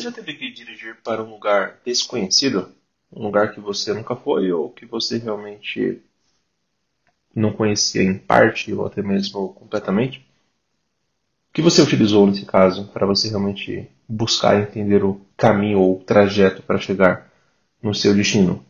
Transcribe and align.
Já 0.00 0.10
teve 0.10 0.34
que 0.34 0.50
dirigir 0.50 0.96
para 1.02 1.22
um 1.22 1.30
lugar 1.30 1.78
desconhecido? 1.84 2.72
Um 3.12 3.24
lugar 3.24 3.52
que 3.52 3.60
você 3.60 3.92
nunca 3.92 4.16
foi 4.16 4.50
ou 4.50 4.70
que 4.70 4.86
você 4.86 5.18
realmente 5.18 6.00
não 7.34 7.52
conhecia 7.52 8.02
em 8.02 8.16
parte 8.16 8.72
ou 8.72 8.86
até 8.86 9.02
mesmo 9.02 9.52
completamente? 9.52 10.26
O 11.50 11.52
que 11.52 11.60
você 11.60 11.82
utilizou 11.82 12.26
nesse 12.26 12.46
caso 12.46 12.88
para 12.88 13.06
você 13.06 13.28
realmente 13.28 13.88
buscar 14.08 14.60
entender 14.60 15.04
o 15.04 15.20
caminho 15.36 15.80
ou 15.80 15.96
o 15.96 16.04
trajeto 16.04 16.62
para 16.62 16.78
chegar 16.78 17.30
no 17.82 17.94
seu 17.94 18.14
destino? 18.14 18.64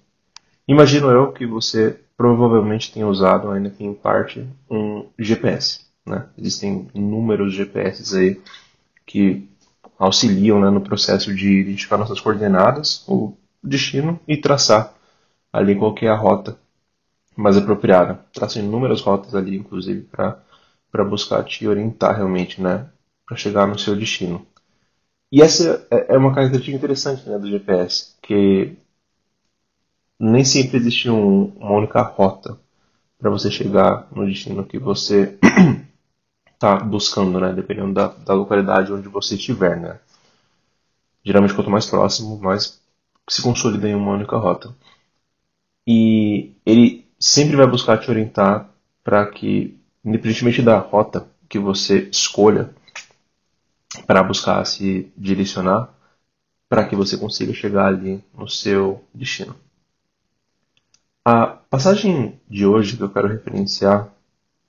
Imagino 0.66 1.10
eu 1.10 1.32
que 1.32 1.46
você 1.46 2.00
provavelmente 2.16 2.92
tenha 2.92 3.06
usado, 3.06 3.50
ainda 3.50 3.70
que 3.70 3.84
em 3.84 3.94
parte, 3.94 4.46
um 4.70 5.08
GPS. 5.18 5.86
Né? 6.04 6.26
Existem 6.36 6.88
inúmeros 6.94 7.52
GPS 7.52 8.16
aí 8.16 8.40
que 9.04 9.49
auxiliam 10.00 10.58
né, 10.58 10.70
no 10.70 10.80
processo 10.80 11.34
de 11.34 11.60
identificar 11.60 11.98
nossas 11.98 12.18
coordenadas, 12.18 13.04
o 13.06 13.36
destino 13.62 14.18
e 14.26 14.34
traçar 14.34 14.94
ali 15.52 15.76
qual 15.76 15.94
é 16.00 16.08
a 16.08 16.16
rota 16.16 16.58
mais 17.36 17.58
apropriada. 17.58 18.24
Traçam 18.32 18.62
inúmeras 18.62 19.02
rotas 19.02 19.34
ali, 19.34 19.56
inclusive, 19.56 20.08
para 20.10 21.04
buscar 21.04 21.44
te 21.44 21.68
orientar 21.68 22.16
realmente, 22.16 22.62
né, 22.62 22.88
para 23.26 23.36
chegar 23.36 23.66
no 23.66 23.78
seu 23.78 23.94
destino. 23.94 24.46
E 25.30 25.42
essa 25.42 25.86
é, 25.90 26.14
é 26.14 26.18
uma 26.18 26.34
característica 26.34 26.74
interessante 26.74 27.28
né, 27.28 27.38
do 27.38 27.50
GPS, 27.50 28.14
que 28.22 28.78
nem 30.18 30.44
sempre 30.44 30.78
existe 30.78 31.10
um, 31.10 31.52
uma 31.56 31.72
única 31.72 32.00
rota 32.00 32.58
para 33.18 33.28
você 33.28 33.50
chegar 33.50 34.08
no 34.10 34.26
destino 34.26 34.64
que 34.64 34.78
você 34.78 35.38
está 36.60 36.76
buscando, 36.76 37.40
né? 37.40 37.54
Dependendo 37.54 37.94
da, 37.94 38.08
da, 38.08 38.34
localidade 38.34 38.92
onde 38.92 39.08
você 39.08 39.34
estiver, 39.34 39.80
né? 39.80 39.98
Geralmente, 41.24 41.54
quanto 41.54 41.70
mais 41.70 41.86
próximo, 41.86 42.38
mais 42.38 42.82
se 43.28 43.42
consolida 43.42 43.88
em 43.88 43.94
uma 43.94 44.12
única 44.12 44.36
rota. 44.36 44.74
E 45.86 46.52
ele 46.66 47.08
sempre 47.18 47.56
vai 47.56 47.66
buscar 47.66 47.98
te 47.98 48.10
orientar 48.10 48.68
para 49.02 49.26
que, 49.26 49.78
independentemente 50.04 50.60
da 50.60 50.78
rota 50.78 51.26
que 51.48 51.58
você 51.58 52.08
escolha 52.10 52.70
para 54.06 54.22
buscar 54.22 54.64
se 54.66 55.10
direcionar, 55.16 55.88
para 56.68 56.86
que 56.86 56.94
você 56.94 57.16
consiga 57.16 57.54
chegar 57.54 57.86
ali 57.86 58.22
no 58.34 58.48
seu 58.48 59.02
destino. 59.14 59.56
A 61.24 61.46
passagem 61.46 62.38
de 62.48 62.66
hoje 62.66 62.96
que 62.96 63.02
eu 63.02 63.10
quero 63.10 63.28
referenciar 63.28 64.08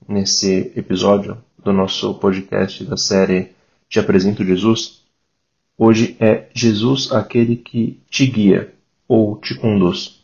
nesse 0.08 0.72
episódio 0.74 1.38
do 1.62 1.72
nosso 1.72 2.14
podcast 2.14 2.84
da 2.84 2.96
série 2.96 3.52
Te 3.88 3.98
Apresento 3.98 4.44
Jesus, 4.44 5.02
hoje 5.76 6.16
é 6.18 6.48
Jesus 6.54 7.12
aquele 7.12 7.56
que 7.56 8.00
te 8.10 8.26
guia 8.26 8.74
ou 9.06 9.36
te 9.36 9.54
conduz. 9.54 10.22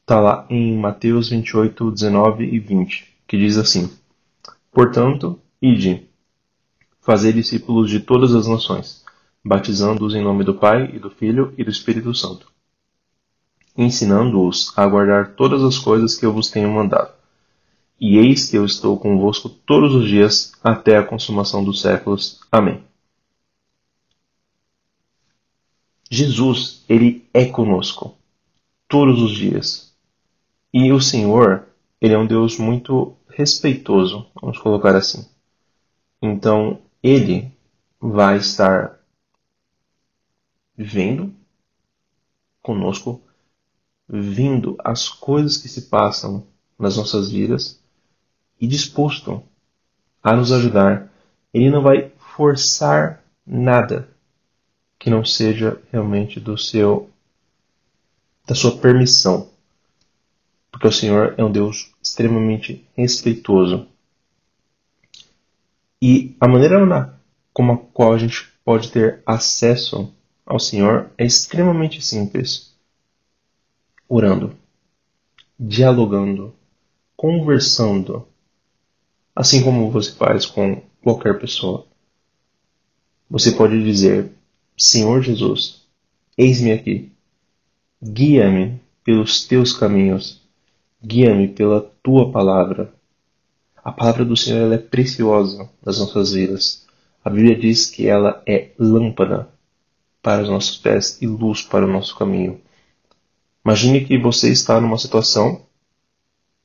Está 0.00 0.20
lá 0.20 0.46
em 0.50 0.76
Mateus 0.76 1.28
28, 1.30 1.90
19 1.90 2.44
e 2.44 2.58
20, 2.58 3.14
que 3.26 3.38
diz 3.38 3.56
assim: 3.56 3.90
Portanto, 4.72 5.38
ide, 5.60 6.08
fazer 7.00 7.32
discípulos 7.32 7.88
de 7.90 8.00
todas 8.00 8.34
as 8.34 8.46
nações, 8.46 9.04
batizando-os 9.44 10.14
em 10.14 10.22
nome 10.22 10.44
do 10.44 10.54
Pai 10.54 10.90
e 10.94 10.98
do 10.98 11.10
Filho 11.10 11.54
e 11.56 11.64
do 11.64 11.70
Espírito 11.70 12.14
Santo 12.14 12.54
ensinando-os 13.76 14.72
a 14.76 14.86
guardar 14.86 15.34
todas 15.34 15.62
as 15.62 15.78
coisas 15.78 16.16
que 16.16 16.24
eu 16.24 16.32
vos 16.32 16.50
tenho 16.50 16.70
mandado. 16.70 17.12
E 18.06 18.18
eis 18.18 18.50
que 18.50 18.58
eu 18.58 18.66
estou 18.66 18.98
convosco 18.98 19.48
todos 19.48 19.94
os 19.94 20.06
dias 20.06 20.52
até 20.62 20.98
a 20.98 21.02
consumação 21.02 21.64
dos 21.64 21.80
séculos. 21.80 22.38
Amém. 22.52 22.84
Jesus, 26.10 26.84
ele 26.86 27.26
é 27.32 27.46
conosco 27.46 28.14
todos 28.86 29.22
os 29.22 29.34
dias. 29.34 29.96
E 30.70 30.92
o 30.92 31.00
Senhor, 31.00 31.66
ele 31.98 32.12
é 32.12 32.18
um 32.18 32.26
Deus 32.26 32.58
muito 32.58 33.16
respeitoso, 33.26 34.26
vamos 34.38 34.58
colocar 34.58 34.94
assim. 34.94 35.26
Então, 36.20 36.82
ele 37.02 37.50
vai 37.98 38.36
estar 38.36 39.00
vendo 40.76 41.34
conosco 42.60 43.22
vindo 44.06 44.76
as 44.84 45.08
coisas 45.08 45.56
que 45.56 45.70
se 45.70 45.88
passam 45.88 46.46
nas 46.78 46.98
nossas 46.98 47.30
vidas 47.30 47.82
e 48.64 48.66
disposto 48.66 49.42
a 50.22 50.34
nos 50.34 50.50
ajudar. 50.50 51.12
Ele 51.52 51.68
não 51.68 51.82
vai 51.82 52.10
forçar 52.34 53.22
nada 53.46 54.08
que 54.98 55.10
não 55.10 55.22
seja 55.22 55.78
realmente 55.92 56.40
do 56.40 56.56
seu 56.56 57.10
da 58.46 58.54
sua 58.54 58.78
permissão. 58.78 59.50
Porque 60.70 60.86
o 60.86 60.92
Senhor 60.92 61.34
é 61.36 61.44
um 61.44 61.52
Deus 61.52 61.92
extremamente 62.02 62.86
respeitoso. 62.96 63.86
E 66.00 66.34
a 66.40 66.48
maneira 66.48 66.84
na, 66.84 67.14
como 67.52 67.72
a 67.72 67.76
qual 67.76 68.14
a 68.14 68.18
gente 68.18 68.50
pode 68.64 68.90
ter 68.90 69.22
acesso 69.26 70.12
ao 70.44 70.58
Senhor 70.58 71.10
é 71.18 71.24
extremamente 71.24 72.00
simples 72.02 72.74
orando, 74.08 74.54
dialogando, 75.58 76.54
conversando, 77.16 78.26
assim 79.34 79.62
como 79.62 79.90
você 79.90 80.12
faz 80.12 80.46
com 80.46 80.82
qualquer 81.02 81.38
pessoa. 81.38 81.86
Você 83.28 83.52
pode 83.52 83.82
dizer: 83.82 84.30
Senhor 84.76 85.22
Jesus, 85.22 85.82
eis-me 86.36 86.72
aqui, 86.72 87.10
guia-me 88.02 88.80
pelos 89.02 89.46
teus 89.46 89.72
caminhos, 89.72 90.42
guia-me 91.02 91.48
pela 91.48 91.80
tua 92.02 92.30
palavra. 92.30 92.92
A 93.76 93.92
palavra 93.92 94.24
do 94.24 94.36
Senhor 94.36 94.72
é 94.72 94.78
preciosa 94.78 95.68
nas 95.84 95.98
nossas 95.98 96.32
vidas. 96.32 96.86
A 97.24 97.30
Bíblia 97.30 97.56
diz 97.56 97.86
que 97.86 98.06
ela 98.06 98.42
é 98.46 98.70
lâmpada 98.78 99.48
para 100.22 100.42
os 100.42 100.48
nossos 100.48 100.76
pés 100.78 101.20
e 101.20 101.26
luz 101.26 101.60
para 101.62 101.84
o 101.84 101.90
nosso 101.90 102.16
caminho. 102.16 102.60
Imagine 103.64 104.04
que 104.04 104.18
você 104.18 104.50
está 104.50 104.80
numa 104.80 104.98
situação 104.98 105.66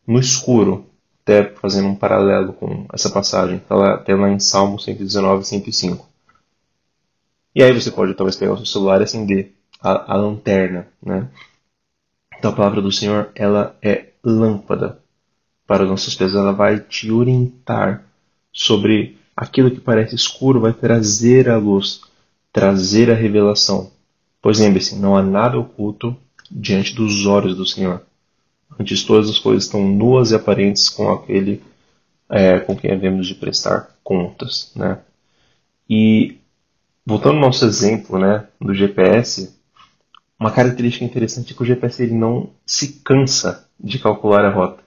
no 0.07 0.19
escuro, 0.19 0.88
até 1.21 1.43
fazendo 1.55 1.87
um 1.87 1.95
paralelo 1.95 2.53
com 2.53 2.85
essa 2.93 3.09
passagem, 3.09 3.57
está 3.57 3.75
lá, 3.75 4.03
em 4.29 4.39
Salmo 4.39 4.79
119, 4.79 5.45
105. 5.45 6.07
E 7.53 7.63
aí 7.63 7.73
você 7.73 7.91
pode 7.91 8.13
talvez 8.13 8.35
pegar 8.35 8.53
o 8.53 8.57
seu 8.57 8.65
celular 8.65 9.01
e 9.01 9.03
acender 9.03 9.53
a, 9.81 10.13
a 10.13 10.15
lanterna, 10.15 10.87
né? 11.01 11.27
Então 12.37 12.51
a 12.51 12.55
palavra 12.55 12.81
do 12.81 12.91
Senhor, 12.91 13.29
ela 13.35 13.75
é 13.81 14.07
lâmpada 14.23 14.99
para 15.67 15.83
os 15.83 15.89
nossos 15.89 16.15
pés, 16.15 16.33
ela 16.33 16.51
vai 16.51 16.79
te 16.79 17.11
orientar 17.11 18.03
sobre 18.51 19.17
aquilo 19.35 19.71
que 19.71 19.79
parece 19.79 20.15
escuro, 20.15 20.59
vai 20.59 20.73
trazer 20.73 21.49
a 21.49 21.57
luz, 21.57 22.01
trazer 22.51 23.11
a 23.11 23.15
revelação. 23.15 23.91
Pois 24.41 24.59
lembre-se, 24.59 24.95
não 24.95 25.15
há 25.15 25.21
nada 25.21 25.59
oculto 25.59 26.15
diante 26.49 26.95
dos 26.95 27.25
olhos 27.25 27.55
do 27.55 27.65
Senhor. 27.65 28.01
Antes 28.77 29.03
todas 29.03 29.29
as 29.29 29.39
coisas 29.39 29.65
estão 29.65 29.87
nuas 29.87 30.31
e 30.31 30.35
aparentes 30.35 30.89
com 30.89 31.11
aquele 31.11 31.61
é, 32.29 32.59
com 32.59 32.75
quem 32.75 32.91
havemos 32.91 33.27
de 33.27 33.35
prestar 33.35 33.95
contas, 34.03 34.71
né? 34.75 34.99
E 35.89 36.37
voltando 37.05 37.35
ao 37.35 37.41
nosso 37.41 37.65
exemplo, 37.65 38.19
né, 38.19 38.47
do 38.61 38.73
GPS, 38.73 39.57
uma 40.39 40.51
característica 40.51 41.03
interessante 41.03 41.53
é 41.53 41.55
que 41.55 41.63
o 41.63 41.65
GPS 41.65 42.03
ele 42.03 42.13
não 42.13 42.51
se 42.65 43.01
cansa 43.03 43.67
de 43.79 43.97
calcular 43.99 44.45
a 44.45 44.51
rota. 44.51 44.83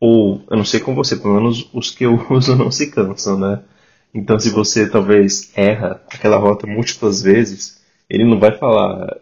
Ou, 0.00 0.42
eu 0.50 0.56
não 0.56 0.64
sei 0.64 0.80
com 0.80 0.94
você, 0.94 1.16
pelo 1.16 1.34
menos 1.34 1.70
os 1.72 1.90
que 1.90 2.04
eu 2.04 2.14
uso 2.30 2.56
não 2.56 2.70
se 2.70 2.90
cansam, 2.90 3.38
né? 3.38 3.62
Então, 4.12 4.38
se 4.38 4.50
você 4.50 4.88
talvez 4.88 5.52
erra 5.56 6.02
aquela 6.08 6.36
rota 6.38 6.66
múltiplas 6.66 7.22
vezes, 7.22 7.82
ele 8.08 8.24
não 8.24 8.38
vai 8.38 8.56
falar, 8.56 9.20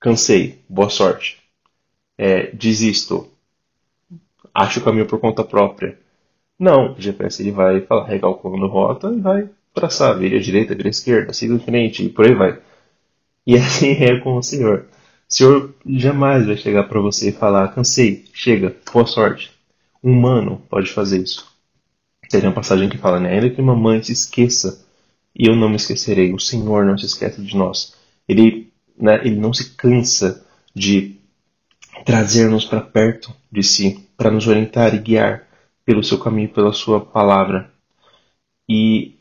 cansei, 0.00 0.62
boa 0.68 0.88
sorte. 0.90 1.45
É, 2.18 2.50
desisto, 2.52 3.28
acho 4.54 4.80
o 4.80 4.82
caminho 4.82 5.06
por 5.06 5.20
conta 5.20 5.44
própria. 5.44 5.98
Não, 6.58 6.94
o 6.94 7.00
GPS 7.00 7.42
ele 7.42 7.52
vai 7.52 7.80
falar, 7.82 8.06
recalculando 8.06 8.66
rota 8.66 9.12
e 9.12 9.20
vai 9.20 9.50
traçar, 9.74 10.18
vira 10.18 10.40
direita, 10.40 10.74
vira 10.74 10.88
esquerda, 10.88 11.32
siga 11.32 11.54
em 11.54 11.58
frente 11.58 12.04
e 12.04 12.08
por 12.08 12.26
aí 12.26 12.34
vai. 12.34 12.58
E 13.46 13.56
assim 13.58 13.92
é 14.02 14.18
com 14.20 14.36
o 14.36 14.42
Senhor. 14.42 14.86
O 15.28 15.34
Senhor 15.34 15.74
jamais 15.86 16.46
vai 16.46 16.56
chegar 16.56 16.84
para 16.84 17.00
você 17.00 17.30
e 17.30 17.32
falar, 17.32 17.74
cansei, 17.74 18.24
chega, 18.32 18.76
boa 18.92 19.06
sorte. 19.06 19.52
Um 20.02 20.12
humano 20.12 20.62
pode 20.70 20.90
fazer 20.90 21.22
isso. 21.22 21.46
Tem 22.30 22.42
uma 22.42 22.52
passagem 22.52 22.88
que 22.88 22.98
fala, 22.98 23.20
né? 23.20 23.32
Ainda 23.32 23.50
que 23.50 23.60
uma 23.60 23.74
mãe 23.76 24.02
se 24.02 24.12
esqueça, 24.12 24.84
e 25.34 25.46
eu 25.46 25.54
não 25.54 25.68
me 25.68 25.76
esquecerei, 25.76 26.32
o 26.32 26.38
Senhor 26.38 26.84
não 26.84 26.96
se 26.96 27.06
esquece 27.06 27.42
de 27.42 27.56
nós. 27.56 27.94
Ele 28.28 28.72
né, 28.98 29.20
ele 29.24 29.36
não 29.36 29.52
se 29.52 29.74
cansa 29.76 30.44
de 30.74 31.15
trazer-nos 32.04 32.64
para 32.64 32.80
perto 32.80 33.34
de 33.50 33.62
si, 33.62 34.08
para 34.16 34.30
nos 34.30 34.46
orientar 34.46 34.94
e 34.94 34.98
guiar 34.98 35.46
pelo 35.84 36.02
seu 36.02 36.18
caminho, 36.18 36.48
pela 36.48 36.72
sua 36.72 37.00
palavra. 37.00 37.70
E 38.68 39.14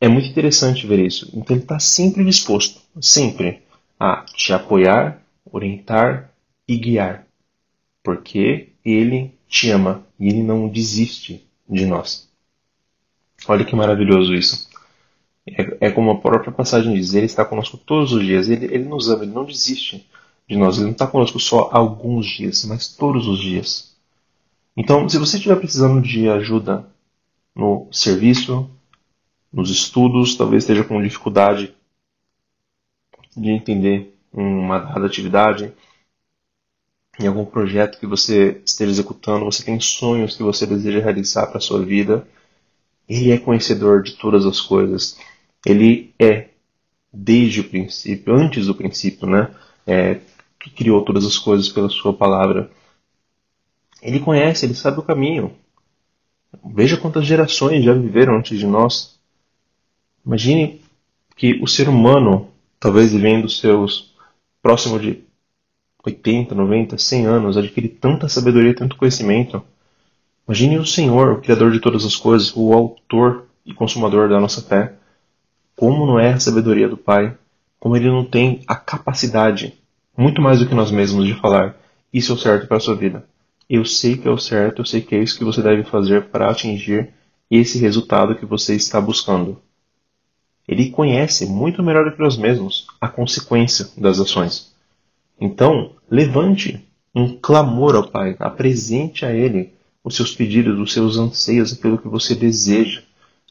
é 0.00 0.08
muito 0.08 0.28
interessante 0.28 0.86
ver 0.86 1.00
isso. 1.00 1.30
Então 1.34 1.56
ele 1.56 1.64
está 1.64 1.78
sempre 1.78 2.24
disposto, 2.24 2.80
sempre, 3.00 3.62
a 3.98 4.24
te 4.34 4.52
apoiar, 4.52 5.22
orientar 5.50 6.30
e 6.66 6.76
guiar, 6.76 7.26
porque 8.02 8.70
Ele 8.84 9.32
te 9.48 9.70
ama 9.70 10.06
e 10.18 10.28
Ele 10.28 10.42
não 10.42 10.68
desiste 10.68 11.46
de 11.68 11.86
nós. 11.86 12.28
Olha 13.46 13.64
que 13.64 13.76
maravilhoso 13.76 14.34
isso. 14.34 14.68
É, 15.46 15.88
é, 15.88 15.90
como 15.90 16.10
a 16.10 16.20
própria 16.20 16.52
passagem 16.52 16.94
diz: 16.94 17.14
Ele 17.14 17.26
está 17.26 17.44
conosco 17.44 17.76
todos 17.76 18.12
os 18.12 18.24
dias, 18.24 18.48
ele, 18.48 18.64
ele 18.66 18.84
nos 18.84 19.08
ama, 19.08 19.24
Ele 19.24 19.32
não 19.32 19.44
desiste 19.44 20.08
de 20.48 20.56
nós, 20.56 20.76
Ele 20.76 20.86
não 20.86 20.92
está 20.92 21.06
conosco 21.06 21.40
só 21.40 21.70
alguns 21.72 22.26
dias, 22.26 22.64
mas 22.64 22.88
todos 22.88 23.26
os 23.26 23.40
dias. 23.40 23.96
Então, 24.76 25.08
se 25.08 25.18
você 25.18 25.36
estiver 25.36 25.56
precisando 25.56 26.02
de 26.02 26.28
ajuda 26.28 26.86
no 27.54 27.88
serviço, 27.92 28.68
nos 29.52 29.70
estudos, 29.70 30.36
talvez 30.36 30.64
esteja 30.64 30.84
com 30.84 31.00
dificuldade 31.00 31.74
de 33.36 33.50
entender 33.50 34.14
uma 34.32 34.80
dada 34.80 35.06
atividade, 35.06 35.72
em 37.18 37.26
algum 37.26 37.44
projeto 37.44 37.98
que 37.98 38.06
você 38.06 38.60
esteja 38.64 38.90
executando, 38.90 39.44
você 39.44 39.62
tem 39.62 39.78
sonhos 39.78 40.36
que 40.36 40.42
você 40.42 40.66
deseja 40.66 41.00
realizar 41.00 41.46
para 41.46 41.58
a 41.58 41.60
sua 41.60 41.84
vida, 41.84 42.26
ele 43.08 43.30
é 43.30 43.38
conhecedor 43.38 44.02
de 44.02 44.12
todas 44.16 44.44
as 44.44 44.60
coisas. 44.60 45.16
Ele 45.64 46.12
é, 46.18 46.48
desde 47.12 47.60
o 47.60 47.68
princípio, 47.68 48.34
antes 48.34 48.66
do 48.66 48.74
princípio, 48.74 49.28
né? 49.28 49.54
É, 49.86 50.20
que 50.64 50.70
criou 50.70 51.02
todas 51.02 51.26
as 51.26 51.36
coisas 51.36 51.68
pela 51.68 51.90
sua 51.90 52.14
palavra. 52.14 52.70
Ele 54.00 54.18
conhece, 54.18 54.64
ele 54.64 54.72
sabe 54.72 54.98
o 54.98 55.02
caminho. 55.02 55.52
Veja 56.72 56.96
quantas 56.96 57.26
gerações 57.26 57.84
já 57.84 57.92
viveram 57.92 58.38
antes 58.38 58.58
de 58.58 58.66
nós. 58.66 59.20
Imagine 60.24 60.80
que 61.36 61.60
o 61.62 61.66
ser 61.66 61.86
humano, 61.86 62.48
talvez 62.80 63.12
vivendo 63.12 63.46
seus 63.46 64.14
próximo 64.62 64.98
de 64.98 65.22
80, 66.02 66.54
90, 66.54 66.96
100 66.96 67.26
anos, 67.26 67.58
adquire 67.58 67.88
tanta 67.88 68.26
sabedoria, 68.26 68.74
tanto 68.74 68.96
conhecimento. 68.96 69.62
Imagine 70.48 70.78
o 70.78 70.86
Senhor, 70.86 71.32
o 71.32 71.40
Criador 71.42 71.72
de 71.72 71.80
todas 71.80 72.06
as 72.06 72.16
coisas, 72.16 72.54
o 72.56 72.72
autor 72.72 73.48
e 73.66 73.74
consumador 73.74 74.30
da 74.30 74.40
nossa 74.40 74.62
fé. 74.62 74.94
Como 75.76 76.06
não 76.06 76.18
é 76.18 76.32
a 76.32 76.40
sabedoria 76.40 76.88
do 76.88 76.96
Pai, 76.96 77.36
como 77.78 77.96
ele 77.98 78.08
não 78.08 78.24
tem 78.24 78.62
a 78.66 78.74
capacidade, 78.74 79.78
muito 80.16 80.40
mais 80.40 80.60
do 80.60 80.66
que 80.66 80.74
nós 80.74 80.90
mesmos, 80.90 81.26
de 81.26 81.34
falar: 81.34 81.76
Isso 82.12 82.32
é 82.32 82.34
o 82.34 82.38
certo 82.38 82.66
para 82.66 82.76
a 82.76 82.80
sua 82.80 82.94
vida. 82.94 83.24
Eu 83.68 83.84
sei 83.84 84.16
que 84.16 84.28
é 84.28 84.30
o 84.30 84.38
certo, 84.38 84.82
eu 84.82 84.86
sei 84.86 85.00
que 85.00 85.14
é 85.14 85.22
isso 85.22 85.38
que 85.38 85.44
você 85.44 85.62
deve 85.62 85.84
fazer 85.84 86.24
para 86.26 86.50
atingir 86.50 87.12
esse 87.50 87.78
resultado 87.78 88.34
que 88.34 88.44
você 88.44 88.74
está 88.74 89.00
buscando. 89.00 89.60
Ele 90.66 90.90
conhece 90.90 91.46
muito 91.46 91.82
melhor 91.82 92.04
do 92.04 92.12
que 92.12 92.22
nós 92.22 92.36
mesmos 92.36 92.86
a 93.00 93.08
consequência 93.08 93.88
das 93.96 94.18
ações. 94.18 94.74
Então, 95.40 95.92
levante 96.10 96.86
um 97.14 97.36
clamor 97.36 97.94
ao 97.94 98.08
Pai, 98.08 98.36
apresente 98.38 99.24
a 99.24 99.32
Ele 99.32 99.72
os 100.02 100.16
seus 100.16 100.34
pedidos, 100.34 100.78
os 100.78 100.92
seus 100.92 101.16
anseios, 101.16 101.72
aquilo 101.72 101.98
que 101.98 102.08
você 102.08 102.34
deseja. 102.34 103.02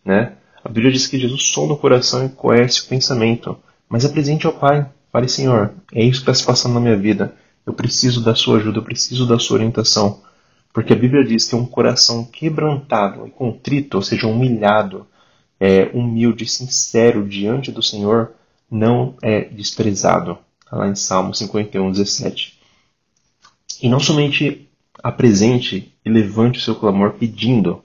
Né? 0.05 0.33
A 0.63 0.69
Bíblia 0.69 0.91
diz 0.91 1.07
que 1.07 1.19
Jesus 1.19 1.47
sonda 1.47 1.73
o 1.73 1.77
coração 1.77 2.25
e 2.25 2.29
conhece 2.29 2.81
o 2.81 2.87
pensamento, 2.87 3.57
mas 3.89 4.05
apresente 4.05 4.45
ao 4.45 4.53
Pai. 4.53 4.89
Fale, 5.13 5.29
Senhor, 5.29 5.75
é 5.93 6.03
isso 6.03 6.23
que 6.23 6.31
está 6.31 6.33
se 6.33 6.43
passando 6.43 6.73
na 6.73 6.79
minha 6.79 6.97
vida. 6.97 7.35
Eu 7.67 7.71
preciso 7.71 8.19
da 8.19 8.33
sua 8.33 8.57
ajuda, 8.57 8.79
eu 8.79 8.83
preciso 8.83 9.27
da 9.27 9.37
sua 9.37 9.57
orientação. 9.57 10.23
Porque 10.73 10.91
a 10.91 10.95
Bíblia 10.95 11.23
diz 11.23 11.47
que 11.47 11.55
um 11.55 11.67
coração 11.67 12.25
quebrantado 12.25 13.27
e 13.27 13.29
contrito, 13.29 13.97
ou 13.97 14.01
seja, 14.01 14.25
humilhado, 14.25 15.05
é, 15.59 15.91
humilde, 15.93 16.47
sincero 16.47 17.29
diante 17.29 17.71
do 17.71 17.83
Senhor, 17.83 18.31
não 18.71 19.13
é 19.21 19.41
desprezado. 19.41 20.39
Está 20.59 20.77
lá 20.77 20.87
em 20.87 20.95
Salmo 20.95 21.31
51, 21.31 21.91
17. 21.91 22.59
E 23.83 23.87
não 23.87 23.99
somente 23.99 24.67
apresente 25.03 25.93
e 26.03 26.09
levante 26.09 26.57
o 26.57 26.61
seu 26.61 26.73
clamor 26.73 27.13
pedindo 27.19 27.83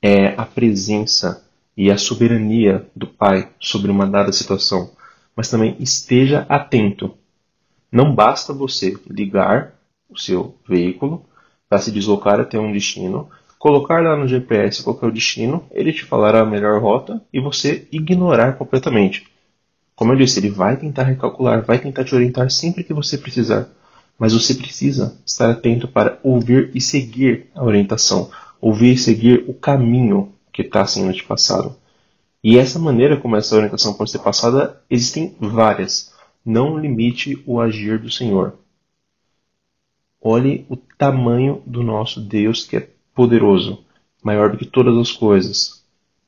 é, 0.00 0.28
a 0.36 0.44
presença 0.44 1.44
e 1.76 1.90
a 1.90 1.98
soberania 1.98 2.86
do 2.94 3.08
Pai 3.08 3.50
sobre 3.58 3.90
uma 3.90 4.06
dada 4.06 4.30
situação, 4.30 4.92
mas 5.38 5.48
também 5.48 5.76
esteja 5.78 6.44
atento. 6.48 7.14
Não 7.92 8.12
basta 8.12 8.52
você 8.52 8.98
ligar 9.08 9.72
o 10.10 10.18
seu 10.18 10.56
veículo 10.68 11.24
para 11.68 11.78
se 11.78 11.92
deslocar 11.92 12.40
até 12.40 12.58
um 12.58 12.72
destino, 12.72 13.30
colocar 13.56 14.02
lá 14.02 14.16
no 14.16 14.26
GPS 14.26 14.82
qual 14.82 14.98
é 15.00 15.06
o 15.06 15.12
destino, 15.12 15.64
ele 15.70 15.92
te 15.92 16.04
falará 16.04 16.40
a 16.40 16.44
melhor 16.44 16.82
rota 16.82 17.22
e 17.32 17.38
você 17.38 17.86
ignorar 17.92 18.54
completamente. 18.54 19.28
Como 19.94 20.12
eu 20.12 20.16
disse, 20.16 20.40
ele 20.40 20.50
vai 20.50 20.76
tentar 20.76 21.04
recalcular, 21.04 21.64
vai 21.64 21.78
tentar 21.78 22.02
te 22.02 22.16
orientar 22.16 22.50
sempre 22.50 22.82
que 22.82 22.92
você 22.92 23.16
precisar. 23.16 23.68
Mas 24.18 24.32
você 24.32 24.56
precisa 24.56 25.16
estar 25.24 25.50
atento 25.50 25.86
para 25.86 26.18
ouvir 26.24 26.72
e 26.74 26.80
seguir 26.80 27.46
a 27.54 27.62
orientação, 27.62 28.28
ouvir 28.60 28.94
e 28.94 28.98
seguir 28.98 29.44
o 29.46 29.54
caminho 29.54 30.32
que 30.52 30.62
está 30.62 30.84
sendo 30.84 31.12
te 31.12 31.22
passado. 31.22 31.76
E 32.42 32.56
essa 32.56 32.78
maneira 32.78 33.16
como 33.16 33.36
essa 33.36 33.56
orientação 33.56 33.94
pode 33.94 34.10
ser 34.10 34.20
passada, 34.20 34.80
existem 34.88 35.36
várias. 35.40 36.12
Não 36.44 36.78
limite 36.78 37.42
o 37.46 37.60
agir 37.60 37.98
do 37.98 38.10
Senhor. 38.10 38.54
Olhe 40.20 40.64
o 40.68 40.76
tamanho 40.76 41.62
do 41.66 41.82
nosso 41.82 42.20
Deus 42.20 42.64
que 42.64 42.76
é 42.76 42.88
poderoso, 43.14 43.84
maior 44.22 44.50
do 44.50 44.58
que 44.58 44.66
todas 44.66 44.96
as 44.96 45.12
coisas. 45.12 45.84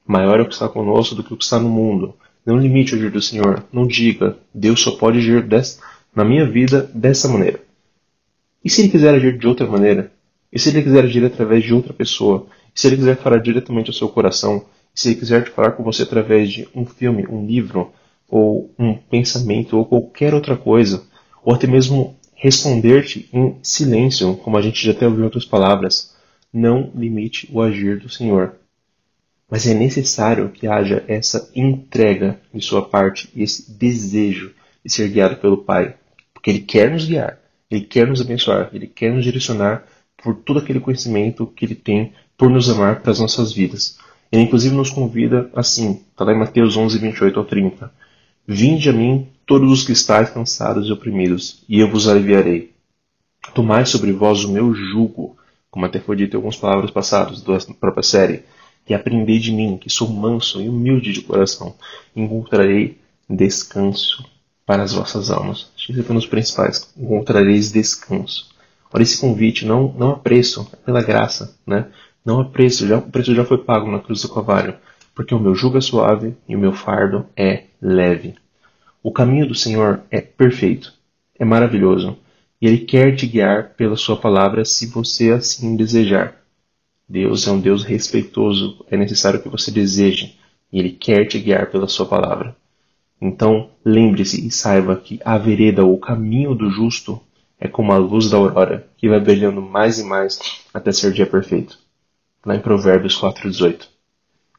Maior 0.07 0.41
é 0.41 0.43
o 0.43 0.47
que 0.47 0.55
está 0.55 0.69
conosco 0.69 1.15
do 1.15 1.23
que 1.23 1.33
o 1.33 1.37
que 1.37 1.45
está 1.45 1.59
no 1.59 1.69
mundo. 1.69 2.15
Não 2.45 2.59
limite 2.59 2.95
o 2.95 2.99
agir 2.99 3.11
do 3.11 3.23
Senhor. 3.23 3.65
Não 3.73 3.87
diga, 3.87 4.37
Deus 4.53 4.81
só 4.81 4.93
pode 4.93 5.19
agir 5.19 5.47
na 6.15 6.25
minha 6.25 6.45
vida 6.45 6.91
dessa 6.95 7.29
maneira. 7.29 7.61
E 8.65 8.69
se 8.69 8.83
ele 8.83 8.91
quiser 8.91 9.15
agir 9.15 9.39
de 9.39 9.47
outra 9.47 9.67
maneira? 9.67 10.13
E 10.53 10.59
se 10.59 10.69
ele 10.69 10.83
quiser 10.83 11.05
agir 11.05 11.25
através 11.25 11.63
de 11.63 11.73
outra 11.73 11.93
pessoa? 11.93 12.47
E 12.75 12.81
se 12.81 12.87
ele 12.89 12.97
quiser 12.97 13.17
falar 13.17 13.39
diretamente 13.39 13.91
ao 13.91 13.95
seu 13.95 14.09
coração? 14.09 14.65
Se 15.01 15.15
quiser 15.15 15.51
falar 15.51 15.71
com 15.71 15.83
você 15.83 16.03
através 16.03 16.53
de 16.53 16.69
um 16.75 16.85
filme, 16.85 17.27
um 17.27 17.47
livro, 17.47 17.91
ou 18.29 18.71
um 18.79 18.95
pensamento, 18.95 19.79
ou 19.79 19.87
qualquer 19.87 20.35
outra 20.35 20.59
coisa? 20.59 21.03
Ou 21.43 21.55
até 21.55 21.67
mesmo 21.67 22.19
responder-te 22.35 23.27
em 23.33 23.57
silêncio, 23.63 24.37
como 24.37 24.59
a 24.59 24.61
gente 24.61 24.85
já 24.85 24.93
até 24.93 25.07
ouviu 25.07 25.23
em 25.23 25.25
outras 25.25 25.47
palavras? 25.47 26.15
Não 26.53 26.93
limite 26.95 27.49
o 27.51 27.63
agir 27.63 27.99
do 27.99 28.11
Senhor. 28.11 28.57
Mas 29.51 29.67
é 29.67 29.73
necessário 29.73 30.51
que 30.51 30.67
haja 30.67 31.03
essa 31.09 31.51
entrega 31.57 32.39
de 32.53 32.61
sua 32.61 32.87
parte 32.87 33.31
esse 33.35 33.73
desejo 33.73 34.53
de 34.85 34.93
ser 34.93 35.09
guiado 35.09 35.37
pelo 35.37 35.65
Pai, 35.65 35.97
porque 36.35 36.51
Ele 36.51 36.61
quer 36.61 36.91
nos 36.91 37.07
guiar. 37.07 37.41
Ele 37.71 37.87
quer 37.87 38.07
nos 38.07 38.21
abençoar, 38.21 38.69
Ele 38.71 38.87
quer 38.87 39.15
nos 39.15 39.25
direcionar 39.25 39.83
por 40.23 40.35
todo 40.35 40.59
aquele 40.59 40.79
conhecimento 40.79 41.47
que 41.47 41.65
Ele 41.65 41.75
tem 41.75 42.13
por 42.37 42.51
nos 42.51 42.69
amar 42.69 43.01
para 43.01 43.13
as 43.13 43.19
nossas 43.19 43.51
vidas. 43.51 43.99
Ele 44.31 44.43
inclusive 44.43 44.75
nos 44.75 44.91
convida 44.91 45.51
assim, 45.55 46.03
está 46.11 46.25
lá 46.25 46.33
em 46.33 46.39
Mateus 46.39 46.77
11, 46.77 46.99
28 46.99 47.39
ao 47.39 47.45
30. 47.45 47.93
Vinde 48.47 48.89
a 48.89 48.93
mim 48.93 49.29
todos 49.47 49.71
os 49.71 49.85
que 49.85 49.93
estáis 49.93 50.31
cansados 50.31 50.89
e 50.89 50.93
oprimidos, 50.93 51.65
e 51.69 51.81
eu 51.81 51.91
vos 51.91 52.09
aliviarei. 52.09 52.73
Tomai 53.55 53.85
sobre 53.87 54.13
vós 54.13 54.45
o 54.45 54.53
meu 54.53 54.73
jugo, 54.75 55.37
como 55.71 55.87
até 55.87 55.99
foi 55.99 56.17
dito 56.17 56.35
em 56.35 56.37
algumas 56.37 56.57
palavras 56.57 56.91
passadas 56.91 57.43
da 57.43 57.59
própria 57.79 58.03
série, 58.03 58.45
e 58.89 58.95
aprendei 58.95 59.39
de 59.39 59.53
mim, 59.53 59.77
que 59.77 59.91
sou 59.91 60.09
manso 60.09 60.61
e 60.61 60.69
humilde 60.69 61.13
de 61.13 61.23
coração, 61.23 61.75
e 62.15 62.21
encontrarei 62.21 62.99
descanso 63.29 64.25
para 64.67 64.83
as 64.83 64.93
vossas 64.93 65.31
almas. 65.31 65.71
Acho 65.77 65.93
que 65.93 66.13
nos 66.13 66.27
principais. 66.27 66.93
Encontrareis 66.97 67.73
descanso. 67.73 68.51
Olha 68.93 69.03
esse 69.03 69.21
convite, 69.21 69.65
não, 69.65 69.93
não 69.97 70.13
há 70.13 70.17
preço, 70.17 70.69
é 70.73 70.77
pela 70.77 71.03
graça, 71.03 71.57
né? 71.67 71.87
Não 72.25 72.41
há 72.41 72.45
preço, 72.45 72.87
já, 72.87 72.99
o 72.99 73.11
preço 73.11 73.35
já 73.35 73.45
foi 73.45 73.59
pago 73.59 73.91
na 73.91 73.99
cruz 73.99 74.23
do 74.23 74.29
Calvário, 74.29 74.77
porque 75.15 75.35
o 75.35 75.41
meu 75.41 75.55
jugo 75.55 75.79
é 75.79 75.81
suave 75.81 76.37
e 76.47 76.55
o 76.55 76.59
meu 76.59 76.73
fardo 76.73 77.27
é 77.37 77.65
leve. 77.81 78.35
O 79.03 79.11
caminho 79.11 79.47
do 79.49 79.55
Senhor 79.55 80.03
é 80.11 80.21
perfeito, 80.21 80.93
é 81.39 81.45
maravilhoso, 81.45 82.19
e 82.61 82.67
Ele 82.67 82.79
quer 82.79 83.17
te 83.17 83.27
guiar 83.27 83.71
pela 83.71 83.97
Sua 83.97 84.17
palavra 84.17 84.65
se 84.67 84.87
você 84.87 85.31
assim 85.31 85.75
desejar. 85.77 86.37
Deus 87.09 87.49
é 87.49 87.51
um 87.51 87.61
Deus 87.61 87.83
respeitoso, 87.83 88.85
é 88.91 88.97
necessário 88.97 89.43
que 89.43 89.49
você 89.49 89.71
deseje, 89.71 90.39
e 90.71 90.79
Ele 90.79 90.91
quer 90.91 91.25
te 91.25 91.39
guiar 91.39 91.71
pela 91.71 91.89
Sua 91.89 92.05
palavra. 92.05 92.55
Então, 93.21 93.71
lembre-se 93.85 94.47
e 94.47 94.51
saiba 94.51 94.97
que 94.97 95.19
a 95.25 95.39
vereda 95.39 95.85
ou 95.85 95.95
o 95.95 96.01
caminho 96.01 96.55
do 96.55 96.71
justo 96.71 97.21
é 97.59 97.67
como 97.67 97.93
a 97.93 97.99
luz 97.99 98.31
da 98.31 98.37
aurora, 98.37 98.87
que 98.97 99.09
vai 99.09 99.21
brilhando 99.21 99.61
mais 99.61 99.99
e 99.99 100.05
mais 100.05 100.39
até 100.73 100.93
ser 100.93 101.13
dia 101.13 101.27
perfeito. 101.27 101.79
Lá 102.45 102.57
em 102.57 102.61
Provérbios 102.61 103.17
4:18. 103.17 103.89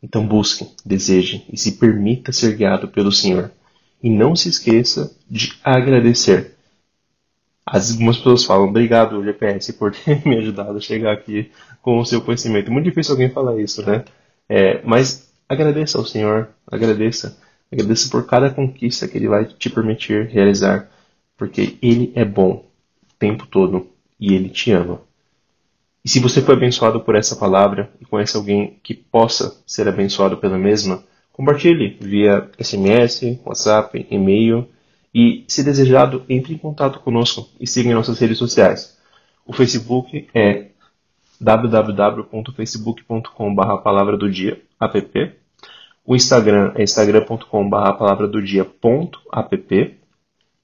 Então 0.03 0.25
busque, 0.25 0.67
deseje 0.85 1.45
e 1.51 1.57
se 1.57 1.73
permita 1.73 2.31
ser 2.31 2.55
guiado 2.55 2.87
pelo 2.87 3.11
Senhor. 3.11 3.51
E 4.01 4.09
não 4.09 4.35
se 4.35 4.49
esqueça 4.49 5.15
de 5.29 5.53
agradecer. 5.63 6.55
Algumas 7.65 8.17
pessoas 8.17 8.43
falam, 8.43 8.67
obrigado 8.67 9.23
GPS 9.23 9.73
por 9.73 9.93
ter 9.93 10.21
me 10.27 10.37
ajudado 10.37 10.77
a 10.77 10.81
chegar 10.81 11.13
aqui 11.13 11.51
com 11.81 11.99
o 11.99 12.05
seu 12.05 12.21
conhecimento. 12.21 12.71
Muito 12.71 12.85
difícil 12.85 13.13
alguém 13.13 13.29
falar 13.29 13.59
isso, 13.61 13.85
né? 13.85 14.03
É, 14.49 14.81
mas 14.83 15.31
agradeça 15.47 15.97
ao 15.97 16.05
Senhor, 16.05 16.49
agradeça 16.67 17.37
Agradeça 17.71 18.09
por 18.09 18.27
cada 18.27 18.49
conquista 18.49 19.07
que 19.07 19.17
Ele 19.17 19.29
vai 19.29 19.45
te 19.45 19.69
permitir 19.69 20.27
realizar. 20.27 20.89
porque 21.37 21.77
Ele 21.81 22.11
é 22.15 22.25
bom 22.25 22.65
o 23.01 23.13
tempo 23.17 23.47
todo 23.47 23.87
e 24.19 24.33
Ele 24.33 24.49
te 24.49 24.71
ama. 24.71 25.01
E 26.03 26.09
se 26.09 26.19
você 26.19 26.41
foi 26.41 26.55
abençoado 26.55 27.01
por 27.01 27.15
essa 27.15 27.35
palavra 27.35 27.91
e 27.99 28.05
conhece 28.05 28.35
alguém 28.35 28.79
que 28.81 28.95
possa 28.95 29.61
ser 29.67 29.87
abençoado 29.87 30.37
pela 30.37 30.57
mesma, 30.57 31.03
compartilhe 31.31 31.97
via 32.01 32.49
SMS, 32.59 33.39
WhatsApp, 33.45 34.07
e-mail 34.09 34.67
e, 35.13 35.45
se 35.47 35.63
desejado, 35.63 36.25
entre 36.27 36.55
em 36.55 36.57
contato 36.57 36.99
conosco 36.99 37.47
e 37.59 37.67
siga 37.67 37.89
em 37.89 37.93
nossas 37.93 38.17
redes 38.17 38.37
sociais. 38.37 38.97
O 39.45 39.53
Facebook 39.53 40.27
é 40.33 40.69
www.facebook.com.br 41.39 43.77
palavra 43.83 44.17
do 44.17 44.27
dia 44.29 44.59
app. 44.79 45.31
O 46.05 46.15
Instagram 46.15 46.73
é 46.75 46.83
instagram.com.br 46.83 47.91
palavra 47.97 48.27
do 48.27 48.41
dia.app. 48.41 49.97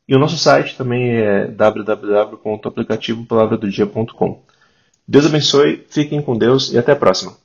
E 0.08 0.16
o 0.16 0.20
nosso 0.20 0.38
site 0.38 0.78
também 0.78 1.18
é 1.18 1.48
www.aplicativopalavradodia.com. 1.48 4.44
Deus 5.08 5.26
abençoe, 5.26 5.86
fiquem 5.90 6.22
com 6.22 6.38
Deus 6.38 6.72
e 6.74 6.78
até 6.78 6.92
a 6.92 6.96
próxima. 6.96 7.38